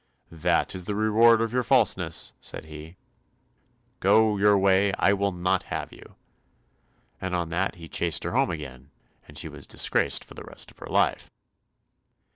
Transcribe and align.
"That 0.31 0.73
is 0.73 0.85
the 0.85 0.95
reward 0.95 1.41
of 1.41 1.53
your 1.53 1.61
falseness," 1.61 2.33
said 2.41 2.65
he, 2.65 2.97
"go 3.99 4.35
your 4.35 4.57
way, 4.57 4.91
I 4.93 5.13
will 5.13 5.31
not 5.31 5.61
have 5.69 5.93
you!" 5.93 6.15
and 7.21 7.35
on 7.35 7.49
that 7.49 7.75
he 7.75 7.87
chased 7.87 8.23
her 8.23 8.31
home 8.31 8.49
again, 8.49 8.89
and 9.27 9.37
she 9.37 9.47
was 9.47 9.67
disgraced 9.67 10.25
for 10.25 10.33
the 10.33 10.43
rest 10.43 10.71
of 10.71 10.79
her 10.79 10.87
life. 10.89 11.29